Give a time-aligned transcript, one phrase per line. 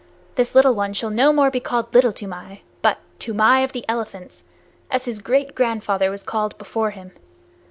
[0.33, 4.45] This little one shall no more be called Little Toomai, but Toomai of the Elephants,
[4.89, 7.11] as his great grandfather was called before him.